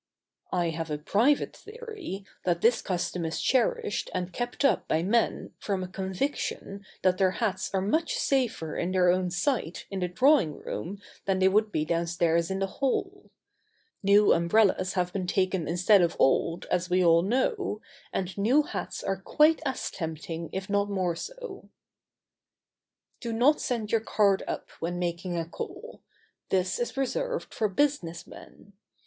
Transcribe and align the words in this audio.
I 0.51 0.69
have 0.71 0.89
a 0.89 0.97
private 0.97 1.55
theory 1.55 2.25
that 2.43 2.61
this 2.61 2.81
custom 2.81 3.23
is 3.23 3.39
cherished 3.39 4.09
and 4.15 4.33
kept 4.33 4.65
up 4.65 4.87
by 4.87 5.03
men 5.03 5.53
from 5.59 5.83
a 5.83 5.87
conviction 5.87 6.83
that 7.03 7.19
their 7.19 7.33
hats 7.37 7.69
are 7.71 7.81
much 7.83 8.15
safer 8.15 8.75
in 8.75 8.93
their 8.93 9.09
own 9.11 9.29
sight 9.29 9.85
in 9.91 9.99
the 9.99 10.07
drawing 10.07 10.57
room 10.57 10.99
than 11.25 11.37
they 11.37 11.47
would 11.47 11.71
be 11.71 11.85
downstairs 11.85 12.49
in 12.49 12.57
the 12.57 12.65
hall. 12.65 13.29
New 14.01 14.33
umbrellas 14.33 14.93
have 14.93 15.13
been 15.13 15.27
taken 15.27 15.67
instead 15.67 16.01
of 16.01 16.15
old, 16.17 16.65
as 16.71 16.89
we 16.89 17.05
all 17.05 17.21
know, 17.21 17.79
and 18.11 18.35
new 18.39 18.63
hats 18.63 19.03
are 19.03 19.21
quite 19.21 19.61
as 19.67 19.91
tempting, 19.91 20.49
if 20.51 20.67
not 20.67 20.89
more 20.89 21.15
so. 21.15 21.69
[Sidenote: 23.21 23.21
The 23.21 23.21
card 23.21 23.21
should 23.21 23.27
not 23.27 23.27
be 23.27 23.27
sent 23.27 23.33
up.] 23.35 23.37
Do 23.37 23.39
not 23.39 23.61
send 23.61 23.91
your 23.91 24.01
card 24.01 24.43
up 24.47 24.69
when 24.79 24.97
making 24.97 25.37
a 25.37 25.45
call. 25.45 26.01
This 26.49 26.79
is 26.79 26.97
reserved 26.97 27.53
for 27.53 27.67
business 27.69 28.25
men. 28.25 28.73